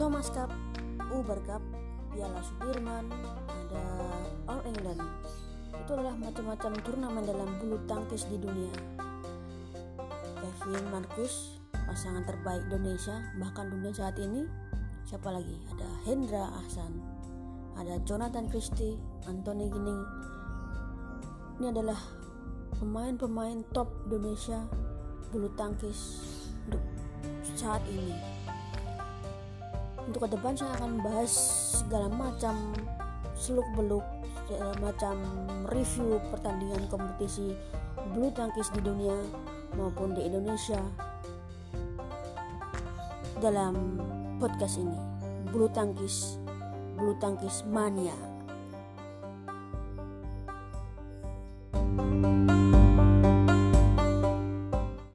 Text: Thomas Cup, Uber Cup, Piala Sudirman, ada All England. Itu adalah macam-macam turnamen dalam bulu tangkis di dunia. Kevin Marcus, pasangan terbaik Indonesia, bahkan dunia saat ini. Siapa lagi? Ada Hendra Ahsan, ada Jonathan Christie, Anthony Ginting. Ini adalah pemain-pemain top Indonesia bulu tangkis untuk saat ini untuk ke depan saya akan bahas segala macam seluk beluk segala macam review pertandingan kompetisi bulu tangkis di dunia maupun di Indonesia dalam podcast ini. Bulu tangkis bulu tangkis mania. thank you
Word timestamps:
Thomas 0.00 0.32
Cup, 0.32 0.48
Uber 1.12 1.36
Cup, 1.44 1.60
Piala 2.08 2.40
Sudirman, 2.40 3.04
ada 3.52 3.84
All 4.48 4.64
England. 4.64 5.04
Itu 5.76 5.92
adalah 5.92 6.16
macam-macam 6.16 6.72
turnamen 6.80 7.28
dalam 7.28 7.60
bulu 7.60 7.76
tangkis 7.84 8.24
di 8.32 8.40
dunia. 8.40 8.72
Kevin 10.40 10.88
Marcus, 10.88 11.60
pasangan 11.84 12.24
terbaik 12.24 12.64
Indonesia, 12.72 13.12
bahkan 13.36 13.68
dunia 13.68 13.92
saat 13.92 14.16
ini. 14.16 14.48
Siapa 15.04 15.28
lagi? 15.36 15.52
Ada 15.68 15.88
Hendra 16.08 16.48
Ahsan, 16.64 16.96
ada 17.76 18.00
Jonathan 18.08 18.48
Christie, 18.48 18.96
Anthony 19.28 19.68
Ginting. 19.68 20.00
Ini 21.60 21.76
adalah 21.76 22.00
pemain-pemain 22.80 23.68
top 23.76 24.08
Indonesia 24.08 24.64
bulu 25.28 25.52
tangkis 25.60 26.24
untuk 26.64 26.80
saat 27.52 27.84
ini 27.84 28.39
untuk 30.10 30.26
ke 30.26 30.34
depan 30.34 30.58
saya 30.58 30.74
akan 30.82 30.98
bahas 31.06 31.30
segala 31.78 32.10
macam 32.10 32.74
seluk 33.38 33.68
beluk 33.78 34.02
segala 34.50 34.74
macam 34.82 35.14
review 35.70 36.18
pertandingan 36.34 36.82
kompetisi 36.90 37.54
bulu 38.10 38.26
tangkis 38.34 38.74
di 38.74 38.82
dunia 38.82 39.14
maupun 39.78 40.18
di 40.18 40.26
Indonesia 40.26 40.82
dalam 43.38 44.02
podcast 44.42 44.82
ini. 44.82 44.98
Bulu 45.54 45.70
tangkis 45.70 46.42
bulu 46.98 47.14
tangkis 47.22 47.62
mania. 47.70 48.18
thank 52.10 52.50
you 52.50 52.59